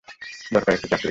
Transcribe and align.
দরকার 0.51 0.71
একটা 0.73 0.87
চাকুরির! 0.87 0.99